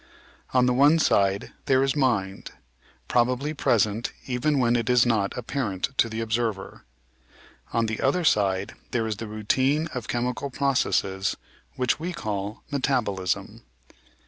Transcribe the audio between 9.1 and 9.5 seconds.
the